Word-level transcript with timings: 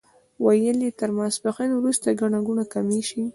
ویل 0.43 0.77
یې 0.85 0.91
تر 0.99 1.09
ماسپښین 1.17 1.71
وروسته 1.75 2.17
ګڼه 2.19 2.39
ګوڼه 2.47 2.65
کمه 2.73 2.99
شي. 3.09 3.23